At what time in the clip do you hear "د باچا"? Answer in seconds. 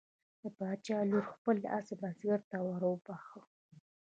0.41-0.99